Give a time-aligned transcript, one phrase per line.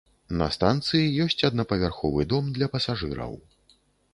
[0.37, 3.37] На станцыі ёсць аднапавярховы дом для пасажыраў.